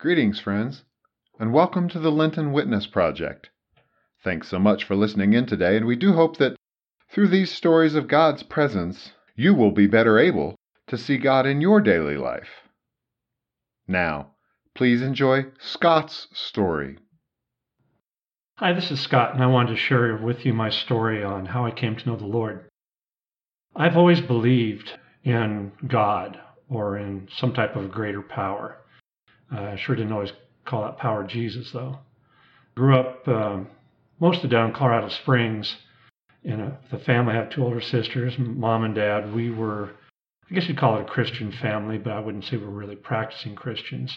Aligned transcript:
Greetings, 0.00 0.40
friends, 0.40 0.84
and 1.38 1.52
welcome 1.52 1.86
to 1.90 1.98
the 1.98 2.10
Lenten 2.10 2.52
Witness 2.52 2.86
Project. 2.86 3.50
Thanks 4.24 4.48
so 4.48 4.58
much 4.58 4.82
for 4.82 4.96
listening 4.96 5.34
in 5.34 5.44
today, 5.44 5.76
and 5.76 5.84
we 5.84 5.94
do 5.94 6.14
hope 6.14 6.38
that 6.38 6.56
through 7.10 7.28
these 7.28 7.52
stories 7.52 7.94
of 7.94 8.08
God's 8.08 8.42
presence, 8.42 9.12
you 9.36 9.52
will 9.52 9.72
be 9.72 9.86
better 9.86 10.18
able 10.18 10.56
to 10.86 10.96
see 10.96 11.18
God 11.18 11.44
in 11.44 11.60
your 11.60 11.82
daily 11.82 12.16
life. 12.16 12.48
Now, 13.86 14.30
please 14.74 15.02
enjoy 15.02 15.48
Scott's 15.58 16.28
story. 16.32 16.96
Hi, 18.56 18.72
this 18.72 18.90
is 18.90 19.00
Scott, 19.00 19.34
and 19.34 19.44
I 19.44 19.48
wanted 19.48 19.72
to 19.72 19.76
share 19.76 20.16
with 20.16 20.46
you 20.46 20.54
my 20.54 20.70
story 20.70 21.22
on 21.22 21.44
how 21.44 21.66
I 21.66 21.72
came 21.72 21.94
to 21.96 22.08
know 22.08 22.16
the 22.16 22.24
Lord. 22.24 22.70
I've 23.76 23.98
always 23.98 24.22
believed 24.22 24.98
in 25.24 25.72
God 25.86 26.40
or 26.70 26.96
in 26.96 27.28
some 27.36 27.52
type 27.52 27.76
of 27.76 27.92
greater 27.92 28.22
power. 28.22 28.78
Uh, 29.54 29.60
I 29.60 29.76
sure 29.76 29.96
didn't 29.96 30.12
always 30.12 30.32
call 30.64 30.82
that 30.82 30.98
power 30.98 31.24
Jesus, 31.24 31.70
though. 31.72 31.98
Grew 32.74 32.96
up 32.96 33.26
um, 33.26 33.68
mostly 34.20 34.48
down 34.48 34.70
in 34.70 34.74
Colorado 34.74 35.08
Springs. 35.08 35.76
In 36.42 36.60
a, 36.60 36.78
the 36.90 36.98
family, 36.98 37.34
I 37.34 37.36
have 37.36 37.50
two 37.50 37.62
older 37.62 37.80
sisters, 37.80 38.34
mom 38.38 38.84
and 38.84 38.94
dad. 38.94 39.34
We 39.34 39.50
were, 39.50 39.90
I 40.50 40.54
guess 40.54 40.68
you'd 40.68 40.78
call 40.78 40.98
it 40.98 41.02
a 41.02 41.04
Christian 41.04 41.52
family, 41.52 41.98
but 41.98 42.12
I 42.14 42.20
wouldn't 42.20 42.44
say 42.44 42.56
we're 42.56 42.68
really 42.68 42.96
practicing 42.96 43.54
Christians. 43.54 44.16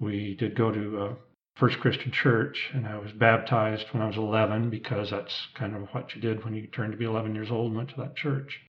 We 0.00 0.34
did 0.34 0.56
go 0.56 0.72
to 0.72 1.04
a 1.04 1.16
First 1.56 1.78
Christian 1.78 2.10
Church, 2.10 2.70
and 2.74 2.86
I 2.86 2.98
was 2.98 3.12
baptized 3.12 3.86
when 3.92 4.02
I 4.02 4.08
was 4.08 4.16
11 4.16 4.70
because 4.70 5.10
that's 5.10 5.46
kind 5.54 5.76
of 5.76 5.82
what 5.92 6.14
you 6.14 6.20
did 6.20 6.44
when 6.44 6.54
you 6.54 6.66
turned 6.66 6.92
to 6.92 6.98
be 6.98 7.04
11 7.04 7.34
years 7.34 7.50
old 7.50 7.68
and 7.68 7.76
went 7.76 7.90
to 7.90 7.96
that 7.98 8.16
church. 8.16 8.60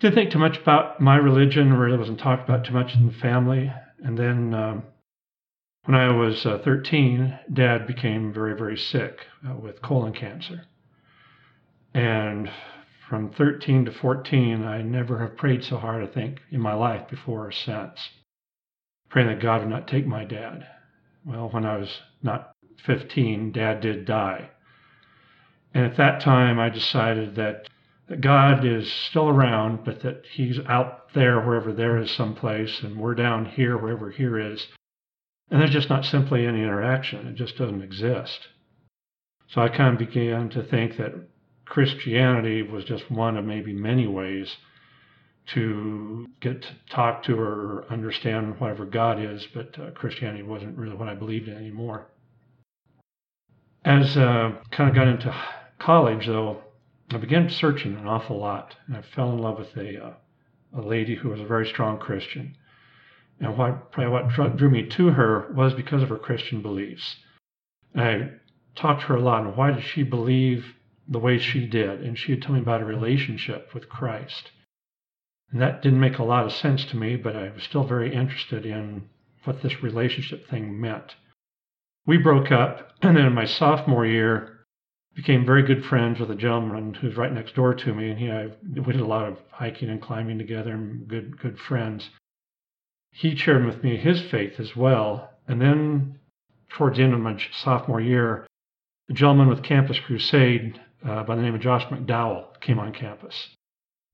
Didn't 0.00 0.14
think 0.14 0.30
too 0.32 0.38
much 0.38 0.56
about 0.56 1.00
my 1.00 1.16
religion, 1.16 1.74
really 1.74 1.98
wasn't 1.98 2.20
talked 2.20 2.48
about 2.48 2.64
too 2.64 2.72
much 2.72 2.94
in 2.94 3.06
the 3.06 3.12
family. 3.12 3.70
And 4.02 4.18
then 4.18 4.54
um, 4.54 4.82
when 5.84 5.96
I 5.96 6.12
was 6.12 6.44
uh, 6.46 6.58
13, 6.64 7.38
dad 7.52 7.86
became 7.86 8.32
very, 8.32 8.56
very 8.56 8.76
sick 8.76 9.26
uh, 9.48 9.56
with 9.56 9.82
colon 9.82 10.12
cancer. 10.12 10.62
And 11.94 12.50
from 13.08 13.30
13 13.30 13.84
to 13.86 13.92
14, 13.92 14.64
I 14.64 14.82
never 14.82 15.18
have 15.18 15.36
prayed 15.36 15.64
so 15.64 15.76
hard, 15.76 16.02
I 16.02 16.12
think, 16.12 16.40
in 16.50 16.60
my 16.60 16.72
life 16.72 17.08
before 17.08 17.46
or 17.46 17.52
since, 17.52 18.10
praying 19.10 19.28
that 19.28 19.42
God 19.42 19.60
would 19.60 19.70
not 19.70 19.86
take 19.86 20.06
my 20.06 20.24
dad. 20.24 20.66
Well, 21.24 21.50
when 21.50 21.66
I 21.66 21.76
was 21.76 22.00
not 22.22 22.52
15, 22.86 23.52
dad 23.52 23.80
did 23.80 24.04
die. 24.04 24.50
And 25.74 25.84
at 25.84 25.96
that 25.96 26.20
time, 26.20 26.58
I 26.58 26.68
decided 26.68 27.34
that, 27.36 27.68
that 28.12 28.20
God 28.20 28.66
is 28.66 28.92
still 28.92 29.30
around, 29.30 29.84
but 29.86 30.02
that 30.02 30.26
he's 30.30 30.58
out 30.68 31.14
there 31.14 31.40
wherever 31.40 31.72
there 31.72 31.96
is 31.96 32.10
someplace, 32.10 32.82
and 32.82 32.98
we're 32.98 33.14
down 33.14 33.46
here 33.46 33.78
wherever 33.78 34.10
here 34.10 34.38
is. 34.38 34.68
And 35.50 35.58
there's 35.58 35.70
just 35.70 35.88
not 35.88 36.04
simply 36.04 36.46
any 36.46 36.60
interaction, 36.60 37.26
it 37.26 37.36
just 37.36 37.56
doesn't 37.56 37.80
exist. 37.80 38.48
So 39.48 39.62
I 39.62 39.70
kind 39.70 39.94
of 39.94 39.98
began 39.98 40.50
to 40.50 40.62
think 40.62 40.98
that 40.98 41.14
Christianity 41.64 42.60
was 42.60 42.84
just 42.84 43.10
one 43.10 43.38
of 43.38 43.46
maybe 43.46 43.72
many 43.72 44.06
ways 44.06 44.58
to 45.54 46.26
get 46.40 46.60
to 46.60 46.68
talk 46.90 47.22
to 47.22 47.40
or 47.40 47.86
understand 47.88 48.60
whatever 48.60 48.84
God 48.84 49.22
is, 49.22 49.48
but 49.54 49.78
uh, 49.78 49.90
Christianity 49.92 50.42
wasn't 50.42 50.76
really 50.76 50.96
what 50.96 51.08
I 51.08 51.14
believed 51.14 51.48
in 51.48 51.56
anymore. 51.56 52.08
As 53.86 54.18
uh, 54.18 54.52
kind 54.70 54.90
of 54.90 54.94
got 54.94 55.08
into 55.08 55.34
college, 55.78 56.26
though, 56.26 56.62
I 57.14 57.18
began 57.18 57.50
searching 57.50 57.96
an 57.96 58.06
awful 58.06 58.38
lot, 58.38 58.76
and 58.86 58.96
I 58.96 59.02
fell 59.02 59.30
in 59.32 59.38
love 59.38 59.58
with 59.58 59.76
a 59.76 60.04
uh, 60.04 60.14
a 60.74 60.80
lady 60.80 61.14
who 61.16 61.28
was 61.28 61.40
a 61.40 61.46
very 61.46 61.66
strong 61.66 61.98
Christian. 61.98 62.56
And 63.40 63.58
what 63.58 63.92
probably 63.92 64.12
what 64.12 64.56
drew 64.56 64.70
me 64.70 64.86
to 64.86 65.08
her 65.10 65.52
was 65.54 65.74
because 65.74 66.02
of 66.02 66.08
her 66.08 66.18
Christian 66.18 66.62
beliefs. 66.62 67.16
And 67.94 68.02
I 68.02 68.30
talked 68.74 69.02
to 69.02 69.06
her 69.08 69.16
a 69.16 69.20
lot 69.20 69.46
on 69.46 69.56
why 69.56 69.72
did 69.72 69.84
she 69.84 70.02
believe 70.02 70.74
the 71.08 71.18
way 71.18 71.38
she 71.38 71.66
did, 71.66 72.00
and 72.00 72.16
she 72.16 72.32
would 72.32 72.42
tell 72.42 72.54
me 72.54 72.60
about 72.60 72.80
a 72.80 72.86
relationship 72.86 73.74
with 73.74 73.88
Christ. 73.88 74.50
And 75.50 75.60
that 75.60 75.82
didn't 75.82 76.00
make 76.00 76.18
a 76.18 76.24
lot 76.24 76.46
of 76.46 76.52
sense 76.52 76.84
to 76.86 76.96
me, 76.96 77.16
but 77.16 77.36
I 77.36 77.50
was 77.50 77.62
still 77.64 77.84
very 77.84 78.14
interested 78.14 78.64
in 78.64 79.08
what 79.44 79.60
this 79.60 79.82
relationship 79.82 80.48
thing 80.48 80.80
meant. 80.80 81.16
We 82.06 82.16
broke 82.16 82.50
up, 82.50 82.92
and 83.02 83.16
then 83.16 83.26
in 83.26 83.34
my 83.34 83.44
sophomore 83.44 84.06
year, 84.06 84.61
became 85.14 85.44
very 85.44 85.62
good 85.62 85.84
friends 85.84 86.18
with 86.18 86.30
a 86.30 86.34
gentleman 86.34 86.94
who's 86.94 87.16
right 87.16 87.32
next 87.32 87.54
door 87.54 87.74
to 87.74 87.94
me, 87.94 88.10
and 88.10 88.18
he 88.18 88.30
I, 88.30 88.50
we 88.74 88.92
did 88.92 89.00
a 89.00 89.06
lot 89.06 89.28
of 89.28 89.38
hiking 89.50 89.90
and 89.90 90.00
climbing 90.00 90.38
together, 90.38 90.72
and 90.72 91.06
good 91.06 91.38
good 91.38 91.58
friends. 91.58 92.10
He 93.10 93.36
shared 93.36 93.66
with 93.66 93.82
me 93.82 93.96
his 93.96 94.22
faith 94.22 94.58
as 94.58 94.74
well, 94.74 95.30
and 95.46 95.60
then 95.60 96.18
towards 96.70 96.96
the 96.96 97.04
end 97.04 97.14
of 97.14 97.20
my 97.20 97.36
sophomore 97.52 98.00
year, 98.00 98.46
a 99.10 99.12
gentleman 99.12 99.48
with 99.48 99.62
Campus 99.62 100.00
Crusade 100.00 100.80
uh, 101.06 101.22
by 101.24 101.36
the 101.36 101.42
name 101.42 101.54
of 101.54 101.60
Josh 101.60 101.84
McDowell 101.86 102.58
came 102.60 102.78
on 102.78 102.92
campus. 102.92 103.50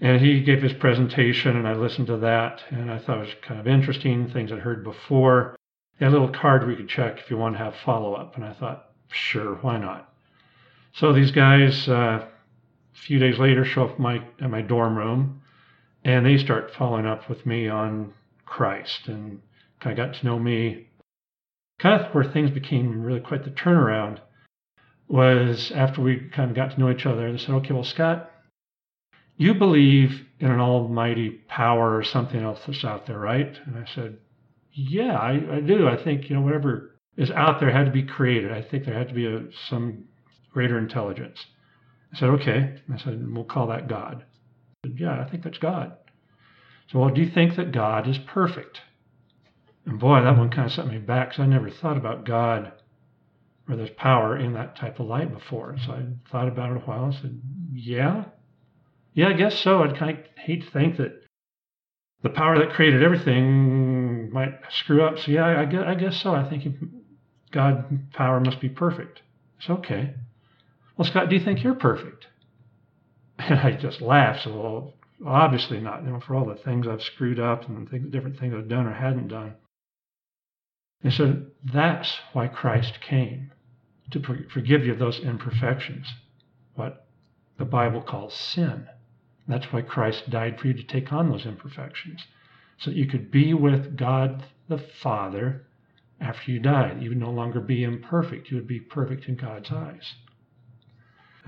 And 0.00 0.20
he 0.20 0.40
gave 0.42 0.62
his 0.62 0.72
presentation, 0.72 1.56
and 1.56 1.66
I 1.66 1.74
listened 1.74 2.06
to 2.08 2.18
that, 2.18 2.62
and 2.70 2.90
I 2.90 2.98
thought 2.98 3.18
it 3.18 3.26
was 3.26 3.34
kind 3.42 3.60
of 3.60 3.66
interesting, 3.66 4.28
things 4.28 4.52
I'd 4.52 4.60
heard 4.60 4.84
before. 4.84 5.56
Had 5.98 6.08
a 6.08 6.10
little 6.10 6.28
card 6.28 6.66
we 6.66 6.76
could 6.76 6.88
check 6.88 7.18
if 7.18 7.30
you 7.30 7.36
want 7.36 7.56
to 7.56 7.64
have 7.64 7.74
follow 7.84 8.14
up, 8.14 8.36
and 8.36 8.44
I 8.44 8.52
thought, 8.52 8.90
sure, 9.10 9.56
why 9.56 9.78
not? 9.78 10.12
So 10.98 11.12
these 11.12 11.30
guys, 11.30 11.88
uh, 11.88 12.26
a 12.26 12.28
few 12.92 13.20
days 13.20 13.38
later, 13.38 13.64
show 13.64 13.84
up 13.84 14.00
my, 14.00 14.20
at 14.40 14.50
my 14.50 14.62
dorm 14.62 14.98
room, 14.98 15.42
and 16.04 16.26
they 16.26 16.38
start 16.38 16.74
following 16.74 17.06
up 17.06 17.28
with 17.28 17.46
me 17.46 17.68
on 17.68 18.12
Christ, 18.44 19.06
and 19.06 19.40
kind 19.78 19.96
of 19.96 20.04
got 20.04 20.18
to 20.18 20.26
know 20.26 20.40
me. 20.40 20.88
Kind 21.78 22.00
of 22.00 22.12
where 22.12 22.24
things 22.24 22.50
became 22.50 23.00
really 23.00 23.20
quite 23.20 23.44
the 23.44 23.50
turnaround 23.50 24.18
was 25.06 25.70
after 25.70 26.02
we 26.02 26.28
kind 26.34 26.50
of 26.50 26.56
got 26.56 26.72
to 26.72 26.80
know 26.80 26.90
each 26.90 27.06
other. 27.06 27.30
They 27.30 27.38
said, 27.38 27.54
okay, 27.54 27.74
well, 27.74 27.84
Scott, 27.84 28.32
you 29.36 29.54
believe 29.54 30.26
in 30.40 30.50
an 30.50 30.58
almighty 30.58 31.30
power 31.30 31.96
or 31.96 32.02
something 32.02 32.42
else 32.42 32.62
that's 32.66 32.84
out 32.84 33.06
there, 33.06 33.20
right? 33.20 33.56
And 33.66 33.78
I 33.78 33.84
said, 33.94 34.18
yeah, 34.72 35.16
I, 35.16 35.58
I 35.58 35.60
do. 35.60 35.86
I 35.86 36.02
think, 36.02 36.28
you 36.28 36.34
know, 36.34 36.42
whatever 36.42 36.96
is 37.16 37.30
out 37.30 37.60
there 37.60 37.70
had 37.70 37.86
to 37.86 37.92
be 37.92 38.02
created. 38.02 38.50
I 38.50 38.62
think 38.62 38.84
there 38.84 38.98
had 38.98 39.08
to 39.08 39.14
be 39.14 39.26
a, 39.26 39.44
some 39.68 40.04
greater 40.50 40.78
intelligence. 40.78 41.46
I 42.12 42.18
said, 42.18 42.28
okay. 42.30 42.80
I 42.92 42.98
said, 42.98 43.34
we'll 43.34 43.44
call 43.44 43.66
that 43.68 43.88
God. 43.88 44.24
I 44.84 44.88
said, 44.88 44.98
yeah, 44.98 45.20
I 45.20 45.28
think 45.28 45.42
that's 45.42 45.58
God. 45.58 45.92
So, 46.90 46.98
well, 46.98 47.10
do 47.10 47.20
you 47.20 47.30
think 47.30 47.56
that 47.56 47.72
God 47.72 48.08
is 48.08 48.18
perfect? 48.18 48.80
And 49.84 49.98
boy, 49.98 50.22
that 50.22 50.36
one 50.36 50.50
kind 50.50 50.66
of 50.66 50.72
set 50.72 50.86
me 50.86 50.98
back 50.98 51.30
because 51.30 51.42
I 51.42 51.46
never 51.46 51.70
thought 51.70 51.96
about 51.96 52.24
God 52.24 52.72
or 53.68 53.76
there's 53.76 53.90
power 53.90 54.36
in 54.36 54.54
that 54.54 54.76
type 54.76 54.98
of 54.98 55.06
light 55.06 55.32
before. 55.32 55.76
So 55.84 55.92
I 55.92 56.04
thought 56.30 56.48
about 56.48 56.70
it 56.70 56.76
a 56.76 56.80
while 56.80 57.04
and 57.04 57.14
said, 57.14 57.40
yeah, 57.72 58.24
yeah, 59.12 59.28
I 59.28 59.32
guess 59.34 59.58
so. 59.58 59.82
I'd 59.82 59.96
kind 59.96 60.18
of 60.18 60.24
hate 60.36 60.64
to 60.64 60.70
think 60.70 60.96
that 60.96 61.22
the 62.22 62.30
power 62.30 62.58
that 62.58 62.70
created 62.70 63.02
everything 63.02 64.32
might 64.32 64.54
screw 64.70 65.02
up. 65.02 65.18
So 65.18 65.30
yeah, 65.30 65.60
I 65.60 65.64
guess, 65.66 65.84
I 65.86 65.94
guess 65.94 66.16
so. 66.20 66.34
I 66.34 66.48
think 66.48 66.64
God 67.50 68.12
power 68.12 68.40
must 68.40 68.60
be 68.60 68.68
perfect. 68.68 69.22
It's 69.58 69.70
okay. 69.70 70.14
Well, 70.98 71.06
Scott, 71.06 71.28
do 71.28 71.36
you 71.36 71.44
think 71.44 71.62
you're 71.62 71.74
perfect? 71.74 72.26
And 73.38 73.60
I 73.60 73.70
just 73.70 74.00
laughed. 74.00 74.42
So, 74.42 74.50
well, 74.50 74.94
obviously 75.24 75.80
not. 75.80 76.02
You 76.02 76.10
know, 76.10 76.20
for 76.20 76.34
all 76.34 76.44
the 76.44 76.56
things 76.56 76.88
I've 76.88 77.02
screwed 77.02 77.38
up 77.38 77.68
and 77.68 77.88
the 77.88 77.98
different 78.00 78.38
things 78.38 78.52
I've 78.52 78.68
done 78.68 78.86
or 78.86 78.92
hadn't 78.92 79.28
done. 79.28 79.54
And 81.04 81.12
so 81.12 81.42
that's 81.64 82.18
why 82.32 82.48
Christ 82.48 83.00
came 83.00 83.52
to 84.10 84.20
forgive 84.52 84.84
you 84.84 84.92
of 84.92 84.98
those 84.98 85.20
imperfections, 85.20 86.12
what 86.74 87.06
the 87.58 87.64
Bible 87.64 88.02
calls 88.02 88.34
sin. 88.34 88.88
That's 89.46 89.72
why 89.72 89.82
Christ 89.82 90.28
died 90.28 90.58
for 90.58 90.66
you 90.66 90.74
to 90.74 90.82
take 90.82 91.12
on 91.12 91.30
those 91.30 91.46
imperfections, 91.46 92.26
so 92.78 92.90
that 92.90 92.96
you 92.96 93.06
could 93.06 93.30
be 93.30 93.54
with 93.54 93.96
God 93.96 94.44
the 94.68 94.78
Father 94.78 95.66
after 96.20 96.50
you 96.50 96.58
died. 96.58 97.00
You 97.00 97.10
would 97.10 97.18
no 97.18 97.30
longer 97.30 97.60
be 97.60 97.84
imperfect, 97.84 98.50
you 98.50 98.56
would 98.56 98.66
be 98.66 98.80
perfect 98.80 99.26
in 99.26 99.36
God's 99.36 99.70
eyes. 99.70 100.14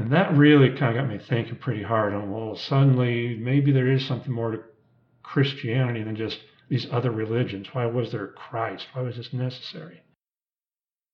And 0.00 0.10
that 0.12 0.34
really 0.34 0.70
kind 0.70 0.96
of 0.96 1.02
got 1.02 1.12
me 1.12 1.18
thinking 1.18 1.56
pretty 1.56 1.82
hard 1.82 2.14
on, 2.14 2.30
well, 2.30 2.56
suddenly 2.56 3.36
maybe 3.36 3.70
there 3.70 3.86
is 3.86 4.06
something 4.06 4.32
more 4.32 4.50
to 4.52 4.62
Christianity 5.22 6.02
than 6.02 6.16
just 6.16 6.38
these 6.70 6.86
other 6.90 7.10
religions. 7.10 7.68
Why 7.72 7.84
was 7.84 8.10
there 8.10 8.28
Christ? 8.28 8.86
Why 8.94 9.02
was 9.02 9.18
this 9.18 9.34
necessary? 9.34 10.02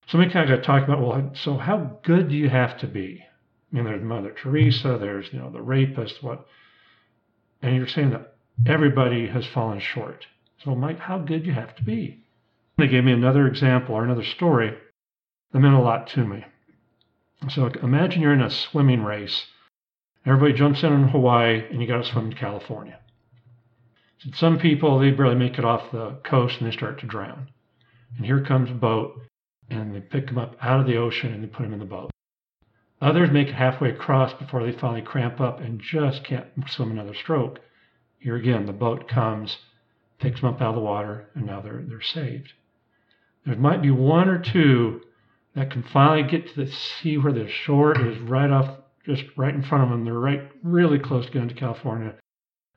So 0.06 0.18
we 0.18 0.30
kind 0.30 0.48
of 0.48 0.56
got 0.56 0.64
talking 0.64 0.84
about, 0.84 1.04
well, 1.04 1.32
so 1.34 1.56
how 1.56 1.98
good 2.04 2.28
do 2.28 2.36
you 2.36 2.48
have 2.48 2.78
to 2.78 2.86
be? 2.86 3.24
I 3.72 3.74
mean, 3.74 3.86
there's 3.86 4.04
Mother 4.04 4.30
Teresa, 4.30 4.98
there's, 5.00 5.32
you 5.32 5.40
know, 5.40 5.50
the 5.50 5.62
rapist, 5.62 6.22
what 6.22 6.46
and 7.62 7.74
you're 7.74 7.88
saying 7.88 8.10
that 8.10 8.36
everybody 8.66 9.26
has 9.26 9.46
fallen 9.46 9.80
short. 9.80 10.26
So, 10.62 10.76
Mike, 10.76 11.00
how 11.00 11.18
good 11.18 11.44
you 11.44 11.52
have 11.52 11.74
to 11.74 11.82
be? 11.82 12.22
They 12.78 12.86
gave 12.86 13.02
me 13.02 13.10
another 13.10 13.48
example 13.48 13.96
or 13.96 14.04
another 14.04 14.24
story 14.24 14.76
that 15.50 15.58
meant 15.58 15.74
a 15.74 15.80
lot 15.80 16.06
to 16.10 16.24
me. 16.24 16.44
So, 17.48 17.66
imagine 17.82 18.22
you're 18.22 18.32
in 18.32 18.40
a 18.42 18.50
swimming 18.50 19.04
race. 19.04 19.46
Everybody 20.24 20.54
jumps 20.54 20.82
in 20.82 20.92
in 20.92 21.08
Hawaii, 21.08 21.64
and 21.70 21.80
you 21.80 21.86
got 21.86 21.98
to 21.98 22.10
swim 22.10 22.30
to 22.30 22.36
California. 22.36 22.98
So 24.18 24.30
some 24.34 24.58
people, 24.58 24.98
they 24.98 25.10
barely 25.10 25.34
make 25.34 25.58
it 25.58 25.64
off 25.64 25.92
the 25.92 26.18
coast 26.24 26.60
and 26.60 26.66
they 26.66 26.76
start 26.76 26.98
to 27.00 27.06
drown. 27.06 27.48
and 28.16 28.24
here 28.24 28.42
comes 28.42 28.70
a 28.70 28.74
boat, 28.74 29.20
and 29.68 29.94
they 29.94 30.00
pick 30.00 30.26
them 30.26 30.38
up 30.38 30.56
out 30.60 30.80
of 30.80 30.86
the 30.86 30.96
ocean 30.96 31.32
and 31.32 31.42
they 31.42 31.48
put 31.48 31.64
them 31.64 31.74
in 31.74 31.78
the 31.78 31.84
boat. 31.84 32.10
Others 33.00 33.30
make 33.30 33.48
it 33.48 33.54
halfway 33.54 33.90
across 33.90 34.32
before 34.32 34.64
they 34.64 34.72
finally 34.72 35.02
cramp 35.02 35.40
up 35.40 35.60
and 35.60 35.80
just 35.80 36.24
can't 36.24 36.46
swim 36.68 36.90
another 36.90 37.14
stroke. 37.14 37.60
Here 38.18 38.36
again, 38.36 38.64
the 38.64 38.72
boat 38.72 39.06
comes, 39.06 39.58
picks 40.18 40.40
them 40.40 40.54
up 40.54 40.62
out 40.62 40.70
of 40.70 40.76
the 40.76 40.80
water, 40.80 41.28
and 41.34 41.44
now 41.44 41.60
they're, 41.60 41.84
they're 41.86 42.00
saved. 42.00 42.54
There 43.44 43.54
might 43.56 43.82
be 43.82 43.90
one 43.90 44.28
or 44.28 44.38
two 44.38 45.02
that 45.56 45.70
can 45.70 45.82
finally 45.82 46.22
get 46.22 46.46
to 46.46 46.64
the 46.64 46.70
sea 46.70 47.16
where 47.16 47.32
the 47.32 47.48
shore 47.48 47.98
is 48.06 48.18
right 48.18 48.50
off, 48.50 48.76
just 49.06 49.24
right 49.36 49.54
in 49.54 49.62
front 49.62 49.84
of 49.84 49.90
them. 49.90 50.04
They're 50.04 50.14
right, 50.14 50.42
really 50.62 50.98
close 50.98 51.26
to 51.26 51.32
going 51.32 51.48
to 51.48 51.54
California, 51.54 52.14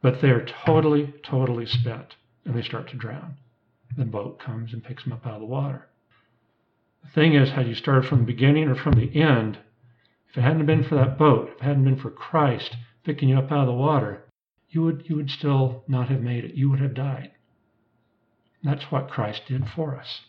but 0.02 0.22
they're 0.22 0.46
totally, 0.46 1.14
totally 1.22 1.66
spent, 1.66 2.16
and 2.46 2.56
they 2.56 2.62
start 2.62 2.90
to 2.90 2.96
drown. 2.96 3.36
The 3.98 4.06
boat 4.06 4.40
comes 4.40 4.72
and 4.72 4.84
picks 4.84 5.04
them 5.04 5.12
up 5.12 5.28
out 5.28 5.36
of 5.36 5.42
the 5.42 5.46
water. 5.46 5.90
The 7.04 7.10
thing 7.10 7.34
is, 7.34 7.50
had 7.50 7.68
you 7.68 7.76
started 7.76 8.08
from 8.08 8.20
the 8.20 8.26
beginning 8.26 8.70
or 8.70 8.76
from 8.76 8.94
the 8.94 9.14
end, 9.22 9.60
if 10.30 10.38
it 10.38 10.42
hadn't 10.42 10.66
been 10.66 10.84
for 10.84 10.96
that 10.96 11.18
boat, 11.18 11.50
if 11.50 11.62
it 11.62 11.64
hadn't 11.64 11.84
been 11.84 12.00
for 12.00 12.12
Christ 12.12 12.78
picking 13.04 13.30
you 13.30 13.38
up 13.38 13.52
out 13.52 13.62
of 13.62 13.68
the 13.68 13.74
water, 13.74 14.24
you 14.70 14.84
would 14.84 15.04
you 15.10 15.16
would 15.16 15.32
still 15.32 15.84
not 15.88 16.10
have 16.10 16.22
made 16.22 16.46
it. 16.46 16.56
You 16.56 16.70
would 16.70 16.80
have 16.80 16.94
died. 16.94 17.32
That's 18.64 18.92
what 18.92 19.10
Christ 19.10 19.42
did 19.48 19.68
for 19.68 19.98
us. 19.98 20.22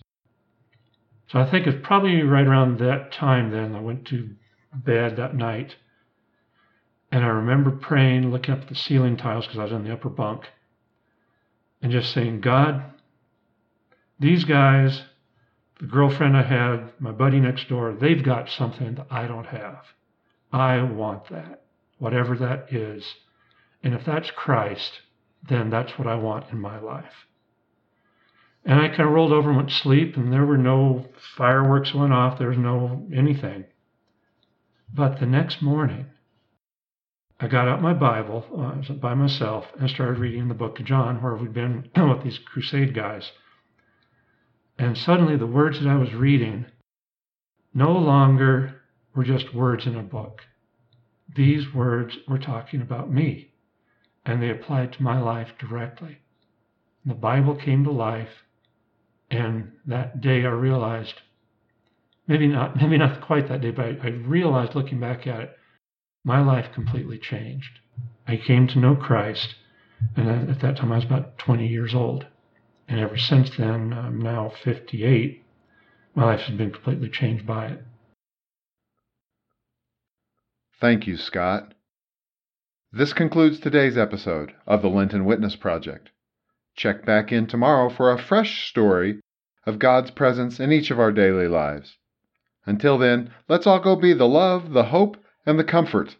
So 1.31 1.39
I 1.39 1.51
think 1.51 1.67
it's 1.67 1.87
probably 1.87 2.23
right 2.23 2.47
around 2.47 2.79
that 2.79 3.13
time 3.13 3.51
then 3.51 3.75
I 3.75 3.81
went 3.81 4.07
to 4.09 4.31
bed 4.75 5.17
that 5.17 5.35
night. 5.35 5.77
And 7.13 7.25
I 7.25 7.29
remember 7.29 7.71
praying, 7.71 8.31
looking 8.31 8.55
up 8.55 8.63
at 8.63 8.69
the 8.69 8.75
ceiling 8.75 9.17
tiles 9.17 9.47
because 9.47 9.59
I 9.59 9.65
was 9.65 9.73
in 9.73 9.85
the 9.85 9.93
upper 9.93 10.09
bunk, 10.09 10.45
and 11.83 11.91
just 11.91 12.13
saying, 12.13 12.41
God, 12.41 12.85
these 14.19 14.45
guys 14.45 15.03
the 15.81 15.87
girlfriend 15.87 16.37
I 16.37 16.43
had, 16.43 16.93
my 17.01 17.11
buddy 17.11 17.41
next 17.41 17.69
door, 17.71 17.97
they've 17.99 18.23
got 18.23 18.51
something 18.51 18.97
that 18.97 19.07
I 19.11 19.27
don't 19.27 19.47
have. 19.47 19.83
I 20.53 20.83
want 20.83 21.31
that, 21.31 21.63
whatever 21.99 22.37
that 22.37 22.71
is. 22.71 23.03
And 23.83 23.95
if 23.95 24.05
that's 24.05 24.31
Christ, 24.31 25.01
then 25.49 25.71
that's 25.71 25.99
what 25.99 26.07
I 26.07 26.17
want 26.17 26.53
in 26.53 26.61
my 26.61 26.79
life. 26.79 27.27
And 28.65 28.79
I 28.79 28.89
kind 28.89 29.09
of 29.09 29.13
rolled 29.13 29.33
over 29.33 29.49
and 29.49 29.57
went 29.57 29.71
to 29.71 29.75
sleep, 29.75 30.17
and 30.17 30.33
there 30.33 30.45
were 30.45 30.59
no 30.59 31.07
fireworks 31.37 31.95
went 31.95 32.13
off, 32.13 32.39
there 32.39 32.49
was 32.49 32.59
no 32.59 33.07
anything. 33.13 33.65
But 34.93 35.19
the 35.19 35.27
next 35.27 35.63
morning, 35.63 36.07
I 37.39 37.49
got 37.49 37.69
out 37.69 37.81
my 37.81 37.95
Bible 37.95 38.45
uh, 38.55 38.93
by 38.95 39.15
myself 39.15 39.65
and 39.79 39.89
started 39.89 40.19
reading 40.19 40.49
the 40.49 40.55
book 40.55 40.79
of 40.79 40.85
John, 40.85 41.23
where 41.23 41.35
we'd 41.35 41.55
been 41.55 41.89
with 41.97 42.23
these 42.23 42.39
crusade 42.39 42.95
guys. 42.95 43.33
And 44.79 44.97
suddenly 44.97 45.37
the 45.37 45.47
words 45.47 45.81
that 45.81 45.89
I 45.89 45.97
was 45.97 46.13
reading 46.13 46.67
no 47.73 47.93
longer 47.93 48.83
were 49.15 49.25
just 49.25 49.55
words 49.55 49.87
in 49.87 49.97
a 49.97 50.03
book. 50.03 50.43
These 51.35 51.73
words 51.73 52.19
were 52.29 52.39
talking 52.39 52.83
about 52.83 53.11
me, 53.11 53.53
and 54.27 54.43
they 54.43 54.51
applied 54.51 54.93
to 54.95 55.03
my 55.03 55.21
life 55.21 55.49
directly. 55.59 56.19
The 57.07 57.15
Bible 57.15 57.57
came 57.57 57.85
to 57.85 57.91
life, 57.91 58.45
and 59.31 59.73
that 59.87 60.21
day 60.21 60.45
I 60.45 60.51
realized, 60.51 61.15
maybe 62.27 62.47
not, 62.49 62.77
maybe 62.81 62.99
not 62.99 63.21
quite 63.21 63.49
that 63.49 63.61
day, 63.61 63.71
but 63.71 63.85
I, 63.85 63.99
I 64.03 64.09
realized 64.09 64.75
looking 64.75 65.01
back 65.01 65.27
at 65.27 65.41
it, 65.41 65.57
my 66.25 66.41
life 66.41 66.73
completely 66.75 67.19
changed. 67.19 67.79
I 68.27 68.37
came 68.37 68.69
to 68.69 68.79
know 68.79 68.95
Christ, 68.95 69.55
and 70.17 70.51
at 70.51 70.61
that 70.61 70.77
time 70.77 70.93
I 70.93 70.97
was 70.97 71.05
about 71.05 71.39
20 71.39 71.67
years 71.67 71.95
old. 71.95 72.27
And 72.89 72.99
ever 73.01 73.17
since 73.17 73.57
then, 73.57 73.93
I'm 73.93 74.21
now 74.21 74.53
58. 74.63 75.45
My 76.15 76.25
life 76.25 76.41
has 76.41 76.57
been 76.57 76.73
completely 76.73 77.09
changed 77.09 77.47
by 77.47 77.67
it. 77.69 77.85
Thank 80.81 81.07
you, 81.07 81.17
Scott. 81.17 81.75
This 82.93 83.13
concludes 83.13 83.61
today's 83.61 83.97
episode 83.97 84.55
of 84.67 84.83
the 84.83 84.89
Lenten 84.89 85.25
Witness 85.25 85.55
Project. 85.55 86.11
Check 86.77 87.05
back 87.05 87.33
in 87.33 87.47
tomorrow 87.47 87.89
for 87.89 88.13
a 88.13 88.19
fresh 88.19 88.69
story 88.69 89.21
of 89.67 89.79
God's 89.79 90.11
presence 90.11 90.61
in 90.61 90.73
each 90.73 90.91
of 90.91 90.99
our 90.99 91.13
daily 91.13 91.49
lives. 91.49 91.99
Until 92.67 92.99
then, 92.99 93.33
let's 93.49 93.67
all 93.67 93.81
go 93.81 93.97
be 93.97 94.13
the 94.13 94.29
love, 94.29 94.73
the 94.73 94.85
hope, 94.85 95.17
and 95.45 95.59
the 95.59 95.65
comfort 95.65 96.17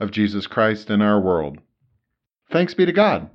of 0.00 0.10
Jesus 0.10 0.46
Christ 0.46 0.90
in 0.90 1.02
our 1.02 1.20
world. 1.20 1.58
Thanks 2.50 2.74
be 2.74 2.86
to 2.86 2.92
God. 2.92 3.30